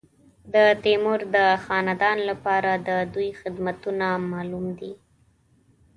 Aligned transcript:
د 0.53 0.55
تیمور 0.83 1.19
د 1.35 1.37
خاندان 1.63 2.17
لپاره 2.29 2.71
د 2.87 2.89
دوی 3.13 3.29
خدمتونه 3.41 4.07
معلوم 4.31 4.65
دي. 4.79 4.93